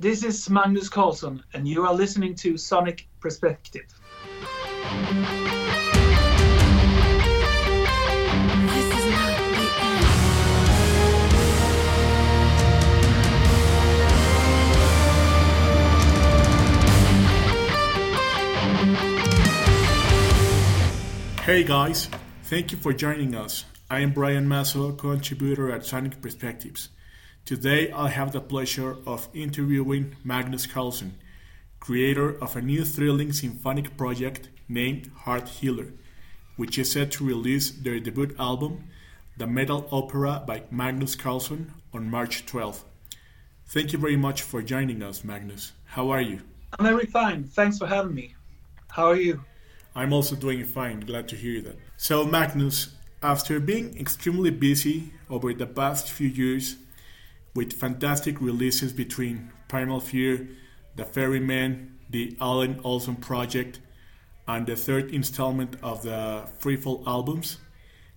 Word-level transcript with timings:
This 0.00 0.24
is 0.24 0.48
Magnus 0.48 0.88
Karlsson, 0.88 1.42
and 1.52 1.68
you 1.68 1.84
are 1.84 1.92
listening 1.92 2.34
to 2.36 2.56
Sonic 2.56 3.06
Perspective. 3.20 3.84
Hey 21.42 21.62
guys, 21.62 22.08
thank 22.44 22.72
you 22.72 22.78
for 22.78 22.94
joining 22.94 23.34
us. 23.34 23.66
I 23.90 24.00
am 24.00 24.14
Brian 24.14 24.48
Masso, 24.48 24.92
contributor 24.92 25.70
at 25.70 25.84
Sonic 25.84 26.22
Perspectives. 26.22 26.88
Today 27.50 27.90
I 27.90 28.10
have 28.10 28.30
the 28.30 28.40
pleasure 28.40 28.98
of 29.04 29.28
interviewing 29.34 30.14
Magnus 30.22 30.68
Karlsson, 30.68 31.14
creator 31.80 32.40
of 32.40 32.54
a 32.54 32.62
new 32.62 32.84
thrilling 32.84 33.32
symphonic 33.32 33.96
project 33.96 34.48
named 34.68 35.10
Heart 35.24 35.48
Healer, 35.48 35.88
which 36.54 36.78
is 36.78 36.92
set 36.92 37.10
to 37.10 37.26
release 37.26 37.72
their 37.72 37.98
debut 37.98 38.36
album, 38.38 38.84
The 39.36 39.48
Metal 39.48 39.88
Opera 39.90 40.44
by 40.46 40.62
Magnus 40.70 41.16
Karlsson, 41.16 41.70
on 41.92 42.08
March 42.08 42.46
12th. 42.46 42.84
Thank 43.66 43.92
you 43.92 43.98
very 43.98 44.16
much 44.16 44.42
for 44.42 44.62
joining 44.62 45.02
us, 45.02 45.24
Magnus. 45.24 45.72
How 45.86 46.10
are 46.10 46.22
you? 46.22 46.42
I'm 46.78 46.86
very 46.86 47.06
fine. 47.06 47.42
Thanks 47.42 47.78
for 47.78 47.88
having 47.88 48.14
me. 48.14 48.36
How 48.90 49.06
are 49.06 49.16
you? 49.16 49.44
I'm 49.96 50.12
also 50.12 50.36
doing 50.36 50.64
fine. 50.64 51.00
Glad 51.00 51.26
to 51.30 51.34
hear 51.34 51.60
that. 51.62 51.78
So, 51.96 52.24
Magnus, 52.24 52.94
after 53.24 53.58
being 53.58 53.98
extremely 53.98 54.50
busy 54.50 55.14
over 55.28 55.52
the 55.52 55.66
past 55.66 56.12
few 56.12 56.28
years 56.28 56.76
with 57.54 57.72
fantastic 57.72 58.40
releases 58.40 58.92
between 58.92 59.50
Primal 59.68 60.00
Fear, 60.00 60.48
The 60.96 61.04
Ferryman, 61.04 61.98
the 62.08 62.36
Allen 62.40 62.80
Olzon 62.82 63.20
Project, 63.20 63.80
and 64.46 64.66
the 64.66 64.76
third 64.76 65.10
installment 65.10 65.76
of 65.82 66.02
the 66.02 66.48
Freefall 66.58 67.06
albums, 67.06 67.58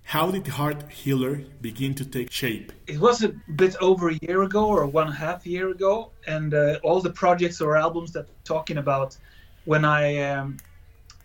how 0.03 0.31
did 0.31 0.47
Heart 0.47 0.91
Healer 0.91 1.41
begin 1.61 1.95
to 1.95 2.05
take 2.05 2.29
shape? 2.31 2.73
It 2.87 2.99
was 2.99 3.23
a 3.23 3.29
bit 3.55 3.75
over 3.79 4.09
a 4.09 4.19
year 4.21 4.43
ago 4.43 4.65
or 4.67 4.85
one 4.85 5.11
half 5.11 5.45
year 5.45 5.69
ago, 5.69 6.11
and 6.27 6.53
uh, 6.53 6.79
all 6.83 6.99
the 7.01 7.11
projects 7.11 7.61
or 7.61 7.77
albums 7.77 8.11
that 8.13 8.25
I'm 8.25 8.43
talking 8.43 8.77
about 8.77 9.17
when 9.65 9.85
I 9.85 10.17
um, 10.31 10.57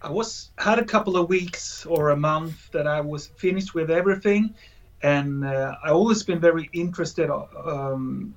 I 0.00 0.11
was 0.11 0.50
had 0.58 0.78
a 0.78 0.84
couple 0.84 1.16
of 1.16 1.28
weeks 1.28 1.84
or 1.86 2.11
a 2.11 2.16
month 2.16 2.70
that 2.70 2.86
I 2.86 3.00
was 3.00 3.27
finished 3.27 3.74
with 3.74 3.90
everything, 3.90 4.55
and 5.02 5.44
uh, 5.44 5.77
I 5.84 5.91
always 5.91 6.22
been 6.22 6.41
very 6.41 6.68
interested 6.72 7.30
um, 7.30 8.34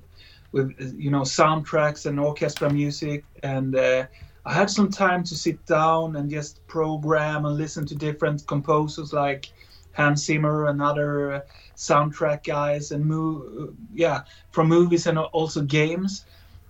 with 0.52 0.94
you 0.96 1.10
know 1.10 1.22
soundtracks 1.22 2.06
and 2.06 2.20
orchestra 2.20 2.70
music, 2.70 3.24
and 3.42 3.74
uh, 3.74 4.06
I 4.44 4.54
had 4.54 4.70
some 4.70 4.90
time 4.90 5.24
to 5.24 5.34
sit 5.34 5.64
down 5.66 6.16
and 6.16 6.30
just 6.30 6.66
program 6.66 7.44
and 7.44 7.56
listen 7.56 7.86
to 7.86 7.94
different 7.94 8.46
composers 8.46 9.12
like 9.12 9.50
Hans 9.92 10.24
Zimmer 10.24 10.66
and 10.66 10.80
other 10.82 11.44
soundtrack 11.76 12.44
guys, 12.44 12.92
and 12.92 13.04
move 13.04 13.74
yeah 13.92 14.22
from 14.50 14.68
movies 14.68 15.06
and 15.06 15.18
also 15.18 15.62
games. 15.62 16.24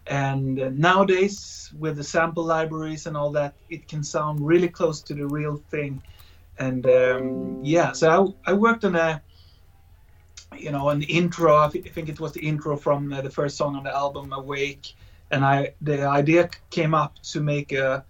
And 0.09 0.61
uh, 0.61 0.71
nowadays 0.71 1.73
with 1.79 1.97
the 1.97 2.03
sample 2.05 2.45
libraries 2.45 3.07
and 3.07 3.17
all 3.17 3.31
that 3.33 3.55
it 3.71 3.87
can 3.87 4.03
sound 4.03 4.45
really 4.45 4.69
close 4.69 5.01
to 5.03 5.15
the 5.15 5.27
real 5.27 5.63
thing. 5.71 6.03
And 6.59 6.87
um, 6.87 7.61
yeah 7.63 7.93
so 7.93 8.35
I, 8.47 8.51
I, 8.51 8.53
worked 8.55 8.85
on 8.85 8.97
a 8.97 9.23
you 10.59 10.71
know 10.71 10.89
an 10.91 11.03
intro 11.03 11.57
i 11.57 11.69
think 11.69 12.09
it 12.09 12.21
was 12.21 12.33
the 12.33 12.41
intro 12.41 12.77
from 12.77 13.13
uh, 13.13 13.21
the 13.21 13.31
first 13.31 13.57
song 13.57 13.77
on 13.77 13.85
the 13.85 13.95
album 13.95 14.33
awake. 14.33 14.95
And 15.31 15.45
i 15.45 15.75
the 15.81 16.05
idea 16.05 16.51
came 16.71 16.95
up 16.95 17.19
to 17.33 17.41
make 17.41 17.73
a, 17.73 18.05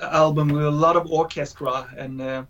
a 0.00 0.14
album 0.14 0.48
with 0.48 0.64
a 0.64 0.70
lot 0.70 0.96
of 0.96 1.06
orchestra. 1.10 1.88
And 1.96 2.20
uh, 2.20 2.44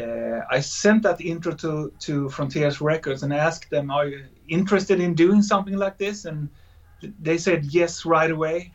uh, 0.00 0.40
I 0.50 0.60
sent 0.60 1.02
that 1.02 1.20
intro 1.20 1.54
to 1.54 1.92
to 2.00 2.28
Frontiers 2.28 2.80
Records 2.80 3.22
and 3.22 3.32
asked 3.32 3.70
them, 3.70 3.90
"Are 3.90 4.06
you 4.06 4.24
interested 4.48 5.00
in 5.00 5.14
doing 5.14 5.42
something 5.42 5.76
like 5.76 5.98
this?" 5.98 6.24
And 6.24 6.48
they 7.20 7.38
said 7.38 7.64
yes 7.64 8.04
right 8.04 8.30
away, 8.30 8.72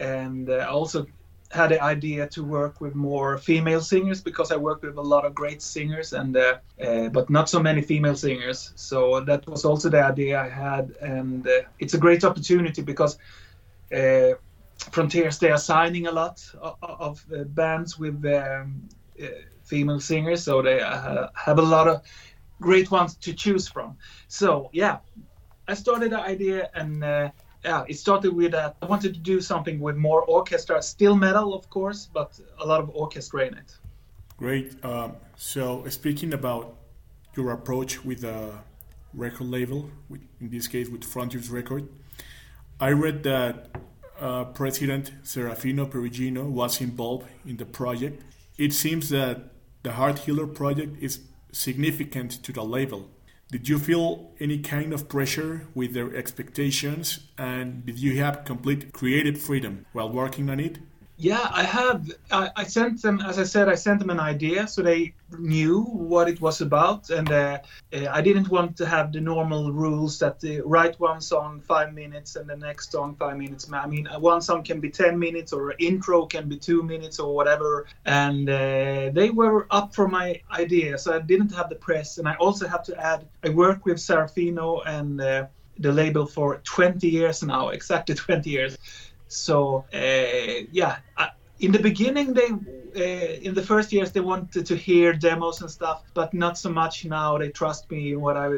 and 0.00 0.48
uh, 0.48 0.66
also 0.70 1.06
had 1.50 1.70
the 1.70 1.82
idea 1.82 2.26
to 2.28 2.44
work 2.44 2.80
with 2.80 2.94
more 2.94 3.38
female 3.38 3.80
singers 3.80 4.20
because 4.20 4.52
I 4.52 4.56
work 4.56 4.82
with 4.82 4.98
a 4.98 5.02
lot 5.02 5.24
of 5.24 5.34
great 5.34 5.62
singers 5.62 6.12
and 6.12 6.36
uh, 6.36 6.58
uh, 6.82 7.08
but 7.08 7.30
not 7.30 7.48
so 7.48 7.60
many 7.60 7.82
female 7.82 8.16
singers. 8.16 8.72
So 8.76 9.20
that 9.20 9.46
was 9.46 9.64
also 9.64 9.88
the 9.88 10.02
idea 10.02 10.40
I 10.40 10.48
had, 10.48 10.94
and 11.00 11.46
uh, 11.46 11.62
it's 11.78 11.94
a 11.94 11.98
great 11.98 12.24
opportunity 12.24 12.82
because. 12.82 13.18
Uh, 13.94 14.34
Frontiers, 14.92 15.40
they 15.40 15.50
are 15.50 15.58
signing 15.58 16.06
a 16.06 16.12
lot 16.12 16.40
of, 16.60 16.76
of 16.82 17.26
uh, 17.34 17.42
bands 17.42 17.98
with 17.98 18.24
um, 18.26 18.88
uh, 19.20 19.26
female 19.64 19.98
singers, 19.98 20.44
so 20.44 20.62
they 20.62 20.78
have 20.78 21.58
a 21.58 21.62
lot 21.62 21.88
of 21.88 22.02
great 22.60 22.88
ones 22.88 23.16
to 23.16 23.32
choose 23.32 23.66
from. 23.66 23.96
So 24.28 24.70
yeah, 24.72 24.98
I 25.66 25.74
started 25.74 26.12
the 26.12 26.20
idea 26.20 26.70
and 26.74 27.02
yeah, 27.64 27.84
it 27.88 27.98
started 27.98 28.34
with 28.34 28.52
that. 28.52 28.76
I 28.82 28.86
wanted 28.86 29.14
to 29.14 29.20
do 29.20 29.40
something 29.40 29.80
with 29.80 29.96
more 29.96 30.22
orchestra, 30.22 30.80
still 30.82 31.16
metal, 31.16 31.54
of 31.54 31.68
course, 31.70 32.08
but 32.12 32.38
a 32.58 32.66
lot 32.66 32.80
of 32.80 32.90
orchestra 32.90 33.46
in 33.46 33.54
it. 33.54 33.76
Great. 34.36 34.84
Um, 34.84 35.16
so, 35.36 35.84
speaking 35.88 36.32
about 36.32 36.76
your 37.36 37.50
approach 37.52 38.04
with 38.04 38.24
a 38.24 38.52
record 39.12 39.48
label, 39.48 39.90
in 40.40 40.50
this 40.50 40.68
case 40.68 40.88
with 40.88 41.04
Frontiers 41.04 41.50
Record, 41.50 41.88
I 42.80 42.90
read 42.90 43.24
that 43.24 43.70
uh, 44.20 44.44
President 44.44 45.12
Serafino 45.24 45.88
Perugino 45.90 46.48
was 46.48 46.80
involved 46.80 47.26
in 47.44 47.56
the 47.56 47.66
project. 47.66 48.22
It 48.56 48.72
seems 48.72 49.08
that 49.08 49.50
the 49.82 49.92
Heart 49.92 50.20
Healer 50.20 50.46
project 50.46 51.00
is 51.00 51.20
significant 51.52 52.42
to 52.44 52.52
the 52.52 52.62
label. 52.62 53.10
Did 53.50 53.66
you 53.66 53.78
feel 53.78 54.30
any 54.40 54.58
kind 54.58 54.92
of 54.92 55.08
pressure 55.08 55.66
with 55.74 55.94
their 55.94 56.14
expectations 56.14 57.20
and 57.38 57.86
did 57.86 57.98
you 57.98 58.18
have 58.22 58.44
complete 58.44 58.92
creative 58.92 59.40
freedom 59.40 59.86
while 59.92 60.12
working 60.12 60.50
on 60.50 60.60
it? 60.60 60.78
Yeah, 61.20 61.50
I 61.52 61.64
have. 61.64 62.12
I, 62.30 62.50
I, 62.54 62.62
sent 62.62 63.02
them, 63.02 63.20
as 63.20 63.40
I 63.40 63.42
said, 63.42 63.68
I 63.68 63.74
sent 63.74 63.98
them 63.98 64.10
an 64.10 64.20
idea 64.20 64.68
so 64.68 64.82
they 64.82 65.14
knew 65.36 65.82
what 65.82 66.28
it 66.28 66.40
was 66.40 66.60
about. 66.60 67.10
And 67.10 67.28
uh, 67.32 67.58
uh, 67.92 68.06
I 68.08 68.22
didn't 68.22 68.48
want 68.50 68.76
to 68.76 68.86
have 68.86 69.12
the 69.12 69.20
normal 69.20 69.72
rules 69.72 70.20
that 70.20 70.38
the 70.38 70.60
write 70.60 70.98
one 71.00 71.20
song 71.20 71.60
five 71.66 71.92
minutes 71.92 72.36
and 72.36 72.48
the 72.48 72.56
next 72.56 72.92
song 72.92 73.16
five 73.18 73.36
minutes. 73.36 73.68
I 73.72 73.86
mean, 73.86 74.06
uh, 74.06 74.20
one 74.20 74.40
song 74.40 74.62
can 74.62 74.78
be 74.78 74.90
10 74.90 75.18
minutes 75.18 75.52
or 75.52 75.74
intro 75.80 76.24
can 76.24 76.48
be 76.48 76.56
two 76.56 76.84
minutes 76.84 77.18
or 77.18 77.34
whatever. 77.34 77.88
And 78.04 78.48
uh, 78.48 79.10
they 79.12 79.30
were 79.30 79.66
up 79.72 79.96
for 79.96 80.06
my 80.06 80.40
idea. 80.52 80.98
So 80.98 81.16
I 81.16 81.18
didn't 81.18 81.52
have 81.52 81.68
the 81.68 81.74
press. 81.74 82.18
And 82.18 82.28
I 82.28 82.34
also 82.34 82.68
have 82.68 82.84
to 82.84 82.96
add, 82.96 83.26
I 83.42 83.48
work 83.48 83.84
with 83.84 83.96
Serafino 83.96 84.82
and 84.86 85.20
uh, 85.20 85.46
the 85.80 85.92
label 85.92 86.26
for 86.26 86.58
20 86.58 87.08
years 87.08 87.42
now, 87.42 87.68
exactly 87.78 88.14
20 88.14 88.48
years. 88.48 88.78
So 89.28 89.84
uh, 89.92 90.66
yeah, 90.72 90.98
in 91.60 91.72
the 91.72 91.78
beginning 91.78 92.34
they 92.34 92.50
uh, 92.96 93.34
in 93.42 93.54
the 93.54 93.62
first 93.62 93.92
years 93.92 94.12
they 94.12 94.20
wanted 94.20 94.64
to 94.66 94.76
hear 94.76 95.12
demos 95.12 95.60
and 95.60 95.70
stuff, 95.70 96.02
but 96.14 96.32
not 96.32 96.56
so 96.56 96.70
much 96.70 97.04
now. 97.04 97.38
They 97.38 97.50
trust 97.50 97.90
me 97.90 98.12
in 98.12 98.20
what 98.20 98.36
I 98.36 98.48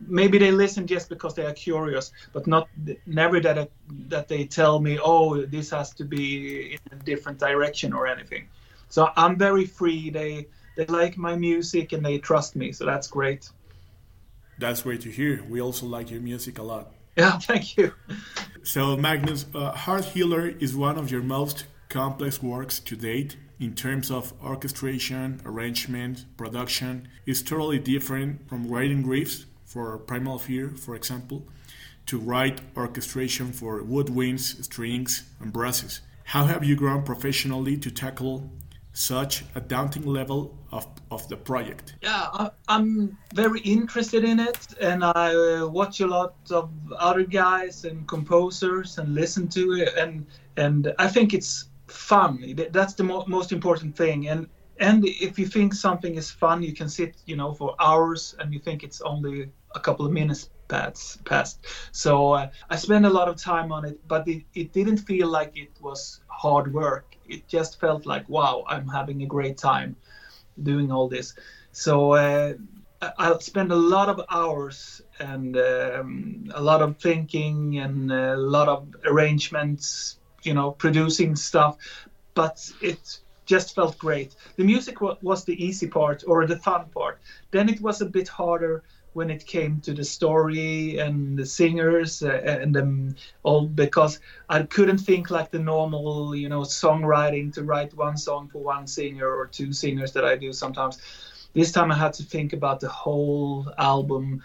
maybe 0.00 0.38
they 0.38 0.50
listen 0.50 0.86
just 0.86 1.08
because 1.08 1.34
they 1.34 1.46
are 1.46 1.52
curious, 1.52 2.12
but 2.32 2.46
not 2.46 2.68
never 3.06 3.40
that 3.40 3.58
I, 3.58 3.68
that 4.08 4.28
they 4.28 4.44
tell 4.44 4.80
me, 4.80 4.98
oh, 5.02 5.42
this 5.42 5.70
has 5.70 5.94
to 5.94 6.04
be 6.04 6.72
in 6.72 6.78
a 6.92 7.02
different 7.02 7.38
direction 7.38 7.92
or 7.92 8.06
anything. 8.06 8.48
So 8.88 9.10
I'm 9.16 9.36
very 9.36 9.66
free. 9.66 10.10
They 10.10 10.46
they 10.76 10.86
like 10.86 11.16
my 11.16 11.36
music 11.36 11.92
and 11.92 12.04
they 12.04 12.18
trust 12.18 12.56
me, 12.56 12.72
so 12.72 12.84
that's 12.84 13.08
great. 13.08 13.50
That's 14.58 14.82
great 14.82 15.00
to 15.02 15.10
hear. 15.10 15.44
We 15.48 15.60
also 15.60 15.86
like 15.86 16.10
your 16.10 16.20
music 16.20 16.58
a 16.58 16.62
lot. 16.62 16.92
Yeah, 17.16 17.38
thank 17.38 17.76
you. 17.76 17.92
So, 18.68 18.98
Magnus, 18.98 19.46
uh, 19.54 19.72
Heart 19.72 20.04
Healer 20.12 20.46
is 20.46 20.76
one 20.76 20.98
of 20.98 21.10
your 21.10 21.22
most 21.22 21.64
complex 21.88 22.42
works 22.42 22.78
to 22.80 22.96
date 22.96 23.34
in 23.58 23.74
terms 23.74 24.10
of 24.10 24.34
orchestration, 24.44 25.40
arrangement, 25.46 26.26
production. 26.36 27.08
It's 27.24 27.40
totally 27.40 27.78
different 27.78 28.46
from 28.46 28.68
writing 28.68 29.04
riffs 29.04 29.46
for 29.64 29.96
Primal 29.96 30.38
Fear, 30.38 30.72
for 30.76 30.94
example, 30.94 31.46
to 32.04 32.18
write 32.18 32.60
orchestration 32.76 33.52
for 33.52 33.80
woodwinds, 33.80 34.62
strings, 34.62 35.22
and 35.40 35.50
brasses. 35.50 36.02
How 36.24 36.44
have 36.44 36.62
you 36.62 36.76
grown 36.76 37.04
professionally 37.04 37.78
to 37.78 37.90
tackle 37.90 38.50
such 38.98 39.44
a 39.54 39.60
daunting 39.60 40.04
level 40.04 40.58
of, 40.72 40.86
of 41.10 41.28
the 41.28 41.36
project? 41.36 41.94
Yeah, 42.02 42.26
I, 42.32 42.50
am 42.68 43.16
very 43.32 43.60
interested 43.60 44.24
in 44.24 44.40
it, 44.40 44.58
and 44.80 45.04
I 45.04 45.34
uh, 45.34 45.68
watch 45.68 46.00
a 46.00 46.06
lot 46.06 46.34
of 46.50 46.70
other 46.98 47.22
guys 47.22 47.84
and 47.84 48.08
composers 48.08 48.98
and 48.98 49.14
listen 49.14 49.48
to 49.48 49.74
it, 49.74 49.94
and 49.96 50.26
and 50.56 50.92
I 50.98 51.06
think 51.06 51.32
it's 51.32 51.70
fun. 51.86 52.42
That's 52.72 52.94
the 52.94 53.04
mo- 53.04 53.24
most 53.28 53.52
important 53.52 53.96
thing. 53.96 54.28
And 54.28 54.48
and 54.80 55.04
if 55.06 55.38
you 55.38 55.46
think 55.46 55.74
something 55.74 56.16
is 56.16 56.30
fun, 56.30 56.62
you 56.62 56.74
can 56.74 56.88
sit, 56.88 57.16
you 57.26 57.36
know, 57.36 57.52
for 57.54 57.76
hours, 57.78 58.34
and 58.40 58.52
you 58.52 58.58
think 58.58 58.82
it's 58.82 59.00
only 59.02 59.48
a 59.74 59.80
couple 59.80 60.06
of 60.06 60.12
minutes. 60.12 60.50
passed. 60.66 61.24
passed. 61.24 61.58
So 61.92 62.32
uh, 62.32 62.50
I 62.68 62.76
spent 62.76 63.06
a 63.06 63.10
lot 63.10 63.28
of 63.28 63.36
time 63.36 63.70
on 63.72 63.84
it, 63.84 63.96
but 64.08 64.26
it, 64.26 64.42
it 64.54 64.72
didn't 64.72 64.98
feel 64.98 65.28
like 65.28 65.52
it 65.56 65.70
was 65.80 66.20
hard 66.26 66.72
work. 66.72 67.17
It 67.28 67.48
just 67.48 67.80
felt 67.80 68.06
like, 68.06 68.28
wow, 68.28 68.64
I'm 68.66 68.88
having 68.88 69.22
a 69.22 69.26
great 69.26 69.58
time 69.58 69.96
doing 70.62 70.90
all 70.90 71.08
this. 71.08 71.34
So 71.72 72.12
uh, 72.12 72.54
I'll 73.18 73.40
spend 73.40 73.70
a 73.72 73.76
lot 73.76 74.08
of 74.08 74.20
hours 74.30 75.02
and 75.20 75.56
um, 75.56 76.50
a 76.54 76.62
lot 76.62 76.82
of 76.82 76.98
thinking 76.98 77.78
and 77.78 78.10
a 78.10 78.36
lot 78.36 78.68
of 78.68 78.88
arrangements, 79.04 80.18
you 80.42 80.54
know, 80.54 80.72
producing 80.72 81.36
stuff. 81.36 81.76
But 82.34 82.70
it 82.80 83.18
just 83.46 83.74
felt 83.74 83.98
great. 83.98 84.34
The 84.56 84.64
music 84.64 85.00
was 85.00 85.44
the 85.44 85.64
easy 85.64 85.86
part 85.86 86.24
or 86.26 86.46
the 86.46 86.58
fun 86.58 86.86
part. 86.94 87.18
Then 87.50 87.68
it 87.68 87.80
was 87.80 88.00
a 88.00 88.06
bit 88.06 88.28
harder 88.28 88.82
when 89.18 89.30
it 89.30 89.44
came 89.44 89.80
to 89.80 89.92
the 89.92 90.04
story 90.04 90.98
and 90.98 91.36
the 91.36 91.44
singers 91.44 92.22
uh, 92.22 92.28
and 92.62 92.72
them 92.72 93.16
all 93.42 93.66
because 93.66 94.20
I 94.48 94.62
couldn't 94.62 94.98
think 94.98 95.28
like 95.28 95.50
the 95.50 95.58
normal, 95.58 96.36
you 96.36 96.48
know, 96.48 96.60
songwriting 96.60 97.52
to 97.54 97.64
write 97.64 97.92
one 97.94 98.16
song 98.16 98.48
for 98.48 98.60
one 98.62 98.86
singer 98.86 99.28
or 99.28 99.46
two 99.48 99.72
singers 99.72 100.12
that 100.12 100.24
I 100.24 100.36
do 100.36 100.52
sometimes. 100.52 100.98
This 101.52 101.72
time 101.72 101.90
I 101.90 101.96
had 101.96 102.12
to 102.14 102.22
think 102.22 102.52
about 102.52 102.78
the 102.78 102.88
whole 102.88 103.66
album. 103.76 104.42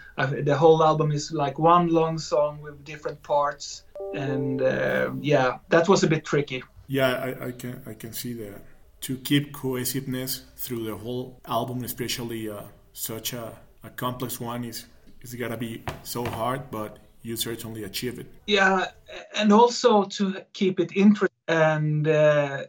the 0.50 0.56
whole 0.56 0.82
album 0.82 1.12
is 1.12 1.30
like 1.30 1.56
one 1.56 1.86
long 1.88 2.18
song 2.18 2.60
with 2.60 2.84
different 2.84 3.22
parts, 3.22 3.84
and 4.12 4.60
uh, 4.60 5.12
yeah, 5.20 5.58
that 5.68 5.88
was 5.88 6.02
a 6.02 6.08
bit 6.08 6.24
tricky. 6.24 6.64
Yeah, 6.88 7.12
I, 7.26 7.46
I 7.46 7.50
can 7.52 7.74
I 7.86 7.94
can 7.94 8.12
see 8.12 8.32
that 8.42 8.60
to 9.02 9.18
keep 9.18 9.52
cohesiveness 9.52 10.42
through 10.56 10.84
the 10.90 10.96
whole 10.96 11.38
album, 11.44 11.84
especially 11.84 12.48
uh, 12.48 12.62
such 12.92 13.34
a, 13.34 13.52
a 13.84 13.90
complex 13.90 14.40
one, 14.40 14.64
is 14.64 14.86
is 15.22 15.34
gonna 15.34 15.56
be 15.56 15.82
so 16.02 16.24
hard, 16.24 16.70
but 16.70 16.98
you 17.22 17.36
certainly 17.36 17.84
achieve 17.84 18.18
it. 18.18 18.26
Yeah, 18.46 18.88
and 19.34 19.52
also 19.52 20.04
to 20.04 20.44
keep 20.52 20.80
it 20.80 20.96
interesting 20.96 21.30
and 21.48 22.06
uh, 22.06 22.64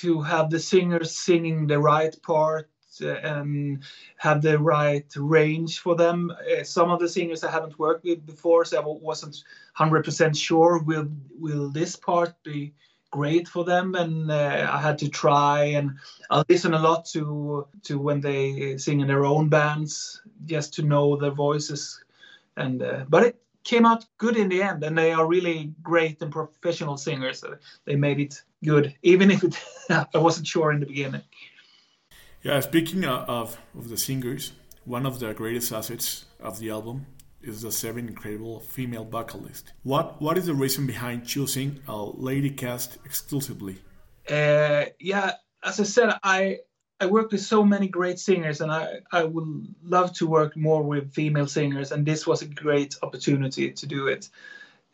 to 0.00 0.20
have 0.22 0.50
the 0.50 0.58
singers 0.58 1.16
singing 1.16 1.66
the 1.66 1.78
right 1.78 2.14
part 2.22 2.68
uh, 3.00 3.08
and 3.08 3.82
have 4.16 4.42
the 4.42 4.58
right 4.58 5.06
range 5.16 5.78
for 5.78 5.94
them. 5.94 6.30
Uh, 6.30 6.64
some 6.64 6.90
of 6.90 7.00
the 7.00 7.08
singers 7.08 7.44
I 7.44 7.50
haven't 7.50 7.78
worked 7.78 8.04
with 8.04 8.26
before, 8.26 8.64
so 8.64 8.80
I 8.80 8.84
wasn't 8.84 9.44
100% 9.78 10.36
sure 10.36 10.82
will 10.82 11.08
will 11.38 11.70
this 11.70 11.96
part 11.96 12.34
be 12.42 12.74
great 13.12 13.46
for 13.46 13.62
them 13.62 13.94
and 13.94 14.30
uh, 14.30 14.66
i 14.72 14.80
had 14.80 14.96
to 14.96 15.06
try 15.06 15.64
and 15.64 15.92
i 16.30 16.42
listen 16.48 16.72
a 16.72 16.78
lot 16.78 17.04
to 17.04 17.68
to 17.82 17.98
when 17.98 18.22
they 18.22 18.76
sing 18.78 19.00
in 19.00 19.06
their 19.06 19.26
own 19.26 19.50
bands 19.50 20.21
just 20.46 20.74
to 20.74 20.82
know 20.82 21.16
their 21.16 21.30
voices 21.30 22.02
and 22.56 22.82
uh, 22.82 23.04
but 23.08 23.24
it 23.24 23.36
came 23.64 23.86
out 23.86 24.04
good 24.18 24.36
in 24.36 24.48
the 24.48 24.62
end 24.62 24.82
and 24.82 24.98
they 24.98 25.12
are 25.12 25.26
really 25.26 25.72
great 25.82 26.20
and 26.20 26.32
professional 26.32 26.96
singers 26.96 27.40
so 27.40 27.56
they 27.84 27.96
made 27.96 28.18
it 28.18 28.42
good 28.64 28.94
even 29.02 29.30
if 29.30 29.44
it 29.44 29.58
i 30.14 30.18
wasn't 30.18 30.46
sure 30.46 30.72
in 30.72 30.80
the 30.80 30.86
beginning 30.86 31.22
yeah 32.42 32.58
speaking 32.60 33.04
of 33.04 33.58
of 33.74 33.88
the 33.88 33.96
singers 33.96 34.52
one 34.84 35.06
of 35.06 35.20
the 35.20 35.32
greatest 35.32 35.72
assets 35.72 36.24
of 36.40 36.58
the 36.58 36.70
album 36.70 37.06
is 37.42 37.62
the 37.62 37.72
seven 37.72 38.08
incredible 38.08 38.60
female 38.60 39.04
vocalist. 39.04 39.72
What 39.82 40.20
what 40.20 40.38
is 40.38 40.46
the 40.46 40.54
reason 40.54 40.86
behind 40.86 41.26
choosing 41.26 41.80
a 41.88 41.96
lady 41.96 42.50
cast 42.50 42.98
exclusively? 43.04 43.78
Uh, 44.28 44.86
yeah, 45.00 45.32
as 45.64 45.80
I 45.80 45.84
said, 45.84 46.14
I 46.22 46.58
I 47.02 47.06
worked 47.06 47.32
with 47.32 47.40
so 47.40 47.64
many 47.64 47.88
great 47.88 48.20
singers, 48.20 48.60
and 48.60 48.70
I 48.70 49.00
I 49.10 49.24
would 49.24 49.74
love 49.82 50.12
to 50.18 50.26
work 50.28 50.56
more 50.56 50.84
with 50.84 51.12
female 51.12 51.48
singers, 51.48 51.90
and 51.90 52.06
this 52.06 52.26
was 52.28 52.42
a 52.42 52.46
great 52.46 52.96
opportunity 53.02 53.72
to 53.72 53.86
do 53.86 54.06
it. 54.06 54.28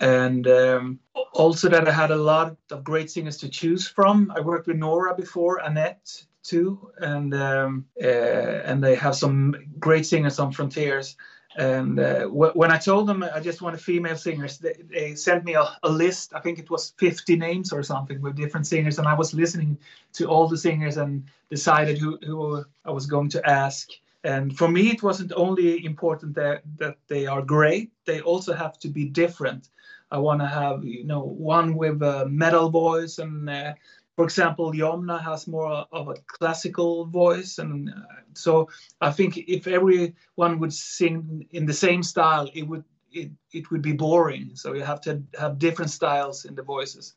And 0.01 0.47
um, 0.47 1.01
also 1.35 1.69
that 1.69 1.87
I 1.87 1.93
had 1.93 2.11
a 2.11 2.17
lot 2.33 2.57
of 2.71 2.83
great 2.83 3.11
singers 3.11 3.37
to 3.39 3.49
choose 3.49 3.87
from. 3.87 4.33
I 4.35 4.41
worked 4.41 4.69
with 4.69 4.79
Noora 4.79 5.17
before, 5.17 5.59
Anette 5.59 6.25
too, 6.43 6.91
and 6.97 7.35
um, 7.35 7.85
uh, 8.03 8.59
and 8.69 8.83
they 8.83 8.95
have 8.95 9.15
some 9.15 9.55
great 9.79 10.07
singers 10.07 10.39
on 10.39 10.53
Frontiers. 10.53 11.17
And 11.57 11.99
uh, 11.99 12.21
w- 12.21 12.53
when 12.53 12.71
I 12.71 12.79
told 12.79 13.09
them 13.09 13.23
I 13.23 13.41
just 13.41 13.63
wanted 13.63 13.81
female 13.81 14.17
singers, 14.17 14.59
they, 14.59 14.75
they 14.89 15.15
sent 15.15 15.45
me 15.45 15.55
a, 15.55 15.67
a, 15.83 15.89
list. 15.89 16.33
I 16.35 16.41
think 16.41 16.59
it 16.59 16.71
was 16.71 16.93
50 16.99 17.37
names 17.37 17.73
or 17.73 17.83
something 17.83 18.21
with 18.21 18.37
different 18.37 18.67
singers. 18.67 18.99
And 18.99 19.09
I 19.09 19.15
was 19.15 19.35
listening 19.35 19.79
to 20.15 20.27
all 20.27 20.47
the 20.47 20.59
singers 20.59 20.99
and 20.99 21.25
decided 21.51 21.99
who, 21.99 22.19
who 22.25 22.65
I 22.85 22.91
was 22.91 23.07
going 23.07 23.31
to 23.31 23.49
ask. 23.49 23.89
And 24.25 24.57
for 24.57 24.69
me, 24.69 24.91
it 24.91 25.03
wasn't 25.03 25.33
only 25.37 25.85
important 25.85 26.35
that, 26.35 26.63
that 26.77 26.99
they 27.09 27.27
are 27.27 27.41
great, 27.41 27.93
they 28.05 28.21
also 28.21 28.53
have 28.53 28.79
to 28.81 28.89
be 28.89 29.07
different. 29.07 29.69
I 30.11 30.19
want 30.19 30.41
to 30.41 30.47
have, 30.47 30.85
you 30.85 31.05
know, 31.05 31.21
one 31.21 31.75
with 31.75 32.03
a 32.03 32.27
metal 32.29 32.71
voice 32.71 33.19
and 33.19 33.49
uh, 33.49 33.75
for 34.19 34.25
example, 34.25 34.73
Youmna 34.73 35.23
has 35.23 35.47
more 35.47 35.87
of 35.93 36.09
a 36.09 36.15
classical 36.27 37.05
voice, 37.05 37.59
and 37.59 37.89
uh, 37.89 37.93
so 38.35 38.69
I 39.01 39.13
think 39.13 39.39
if 39.39 39.69
everyone 39.69 40.59
would 40.59 40.75
sing 40.75 41.47
in 41.53 41.67
the 41.67 41.73
same 41.73 42.03
style, 42.03 42.51
it 42.53 42.65
would 42.67 42.83
it, 43.13 43.31
it 43.53 43.71
would 43.71 43.81
be 43.81 43.93
boring. 43.93 44.51
So 44.55 44.73
you 44.73 44.83
have 44.83 45.01
to 45.03 45.23
have 45.39 45.61
different 45.61 45.93
styles 45.93 46.47
in 46.47 46.57
the 46.57 46.65
voices. 46.65 47.15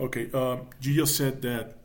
Okay, 0.00 0.28
um, 0.32 0.66
you 0.80 0.94
just 0.96 1.16
said 1.16 1.40
that 1.42 1.76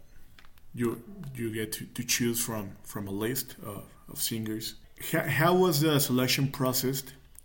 you 0.74 1.00
you 1.36 1.54
get 1.54 1.72
to, 1.74 1.86
to 1.86 2.04
choose 2.04 2.44
from 2.44 2.72
from 2.84 3.08
a 3.08 3.12
list 3.12 3.56
of, 3.64 3.84
of 4.12 4.20
singers. 4.20 4.78
How, 5.12 5.26
how 5.28 5.54
was 5.54 5.80
the 5.80 6.00
selection 6.00 6.48
process 6.48 7.04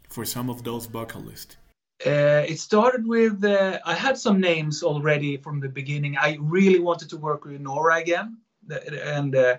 for 0.09 0.25
some 0.25 0.49
of 0.49 0.65
those 0.65 0.87
vocalists? 0.87 1.59
Uh, 2.07 2.45
it 2.47 2.59
started 2.59 3.07
with 3.07 3.43
uh, 3.45 3.79
I 3.85 3.95
had 3.95 4.19
some 4.19 4.41
names 4.41 4.83
already 4.83 5.39
from 5.39 5.61
the 5.61 5.69
beginning. 5.69 6.17
I 6.19 6.37
really 6.41 6.79
wanted 6.79 7.09
to 7.11 7.17
work 7.17 7.45
with 7.45 7.61
Noora 7.61 8.01
again, 8.01 8.39
and 8.71 9.35
uh, 9.35 9.57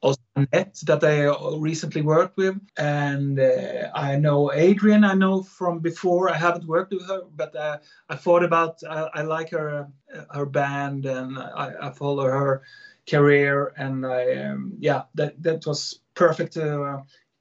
also 0.00 0.20
Anette 0.36 0.80
that 0.86 1.04
I 1.04 1.26
recently 1.56 2.00
worked 2.00 2.38
with, 2.38 2.58
and 2.78 3.38
uh, 3.38 3.90
I 3.94 4.16
know 4.16 4.50
Adrienne. 4.52 5.04
I 5.04 5.14
know 5.14 5.42
from 5.42 5.80
before. 5.80 6.30
I 6.30 6.36
haven't 6.36 6.66
worked 6.66 6.92
with 6.92 7.06
her, 7.08 7.22
but 7.36 7.54
uh, 7.54 7.78
I 8.08 8.16
thought 8.16 8.42
about. 8.42 8.82
I, 8.88 9.08
I, 9.14 9.22
like 9.22 9.50
her 9.50 9.88
her 10.30 10.46
band, 10.46 11.04
and 11.04 11.38
I, 11.38 11.74
I 11.82 11.90
follow 11.90 12.24
her 12.24 12.62
career, 13.08 13.74
and 13.76 14.06
I 14.06 14.34
um, 14.44 14.74
yeah, 14.78 15.02
that 15.14 15.42
that 15.42 15.66
was 15.66 16.00
perfect. 16.14 16.56